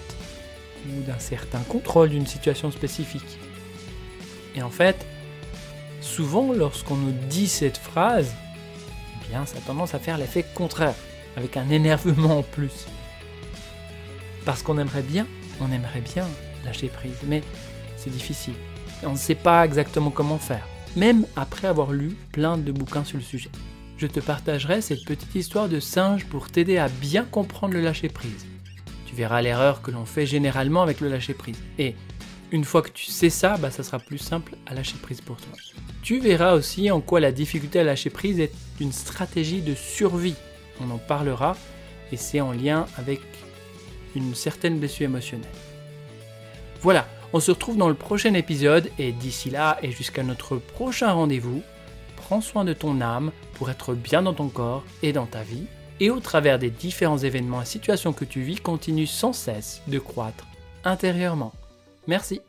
ou 0.88 1.01
d'un 1.03 1.19
certain 1.19 1.60
contrôle 1.60 2.10
d'une 2.10 2.27
situation 2.27 2.71
spécifique. 2.71 3.38
Et 4.55 4.62
en 4.62 4.69
fait, 4.69 5.05
souvent 6.01 6.51
lorsqu'on 6.51 6.95
nous 6.95 7.13
dit 7.29 7.47
cette 7.47 7.77
phrase, 7.77 8.34
eh 9.23 9.29
bien 9.29 9.45
ça 9.45 9.57
a 9.57 9.62
tendance 9.62 9.93
à 9.93 9.99
faire 9.99 10.17
l'effet 10.17 10.45
contraire 10.55 10.95
avec 11.38 11.57
un 11.57 11.69
énervement 11.69 12.39
en 12.39 12.43
plus. 12.43 12.88
Parce 14.45 14.63
qu'on 14.63 14.77
aimerait 14.77 15.03
bien, 15.03 15.27
on 15.60 15.71
aimerait 15.71 16.01
bien 16.01 16.27
lâcher 16.65 16.88
prise, 16.88 17.17
mais 17.25 17.43
c'est 17.95 18.10
difficile. 18.10 18.55
On 19.03 19.12
ne 19.12 19.17
sait 19.17 19.36
pas 19.36 19.63
exactement 19.65 20.12
comment 20.12 20.38
faire, 20.38 20.67
même 20.95 21.25
après 21.36 21.67
avoir 21.67 21.91
lu 21.91 22.15
plein 22.31 22.57
de 22.57 22.71
bouquins 22.71 23.03
sur 23.03 23.17
le 23.17 23.23
sujet. 23.23 23.49
Je 24.01 24.07
te 24.07 24.19
partagerai 24.19 24.81
cette 24.81 25.05
petite 25.05 25.35
histoire 25.35 25.69
de 25.69 25.79
singe 25.79 26.25
pour 26.25 26.49
t'aider 26.49 26.79
à 26.79 26.89
bien 26.89 27.23
comprendre 27.23 27.75
le 27.75 27.81
lâcher 27.81 28.09
prise. 28.09 28.47
Tu 29.05 29.13
verras 29.13 29.43
l'erreur 29.43 29.83
que 29.83 29.91
l'on 29.91 30.05
fait 30.05 30.25
généralement 30.25 30.81
avec 30.81 31.01
le 31.01 31.07
lâcher 31.07 31.35
prise. 31.35 31.59
Et 31.77 31.93
une 32.51 32.63
fois 32.63 32.81
que 32.81 32.89
tu 32.89 33.05
sais 33.05 33.29
ça, 33.29 33.57
bah, 33.57 33.69
ça 33.69 33.83
sera 33.83 33.99
plus 33.99 34.17
simple 34.17 34.55
à 34.65 34.73
lâcher 34.73 34.95
prise 34.99 35.21
pour 35.21 35.37
toi. 35.37 35.53
Tu 36.01 36.19
verras 36.19 36.53
aussi 36.53 36.89
en 36.89 36.99
quoi 36.99 37.19
la 37.19 37.31
difficulté 37.31 37.79
à 37.79 37.83
lâcher 37.83 38.09
prise 38.09 38.39
est 38.39 38.51
une 38.79 38.91
stratégie 38.91 39.61
de 39.61 39.75
survie 39.75 40.33
on 40.83 40.89
en 40.89 40.97
parlera, 40.97 41.55
et 42.11 42.17
c'est 42.17 42.41
en 42.41 42.53
lien 42.53 42.87
avec 42.97 43.21
une 44.15 44.33
certaine 44.33 44.79
blessure 44.79 45.05
émotionnelle. 45.05 45.47
Voilà, 46.81 47.07
on 47.33 47.39
se 47.39 47.51
retrouve 47.51 47.77
dans 47.77 47.87
le 47.87 47.93
prochain 47.93 48.33
épisode, 48.33 48.89
et 48.97 49.11
d'ici 49.11 49.51
là, 49.51 49.77
et 49.83 49.91
jusqu'à 49.91 50.23
notre 50.23 50.57
prochain 50.57 51.11
rendez-vous, 51.11 51.61
prends 52.15 52.41
soin 52.41 52.65
de 52.65 52.73
ton 52.73 52.99
âme 52.99 53.31
pour 53.62 53.69
être 53.69 53.93
bien 53.93 54.24
dans 54.24 54.34
ton 54.34 54.47
corps 54.47 54.84
et 55.04 55.13
dans 55.13 55.28
ta 55.28 55.43
vie, 55.43 55.67
et 56.00 56.10
au 56.10 56.19
travers 56.19 56.58
des 56.58 56.71
différents 56.71 57.19
événements 57.19 57.62
et 57.62 57.65
situations 57.65 58.12
que 58.12 58.26
tu 58.26 58.41
vis, 58.41 58.56
continue 58.56 59.06
sans 59.06 59.34
cesse 59.34 59.84
de 59.86 60.00
croître 60.00 60.47
intérieurement. 60.84 61.54
Merci. 62.08 62.41